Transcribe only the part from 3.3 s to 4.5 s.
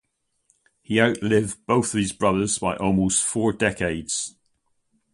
decades.